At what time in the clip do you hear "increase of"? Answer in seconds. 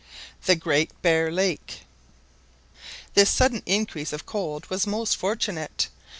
3.67-4.25